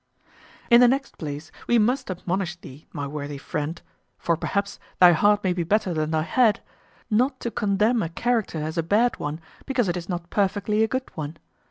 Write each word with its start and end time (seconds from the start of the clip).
In 0.71 0.81
the 0.81 0.87
next 0.87 1.19
place, 1.19 1.51
we 1.67 1.77
must 1.77 2.09
admonish 2.09 2.55
thee, 2.55 2.87
my 2.91 3.05
worthy 3.05 3.37
friend 3.37 3.79
(for, 4.17 4.35
perhaps, 4.35 4.79
thy 4.99 5.11
heart 5.11 5.43
may 5.43 5.53
be 5.53 5.61
better 5.61 5.93
than 5.93 6.09
thy 6.09 6.23
head), 6.23 6.63
not 7.11 7.39
to 7.41 7.51
condemn 7.51 8.01
a 8.01 8.09
character 8.09 8.57
as 8.63 8.79
a 8.79 8.81
bad 8.81 9.19
one, 9.19 9.39
because 9.67 9.87
it 9.87 9.95
is 9.95 10.09
not 10.09 10.31
perfectly 10.31 10.81
a 10.83 10.87
good 10.87 11.11
one. 11.13 11.37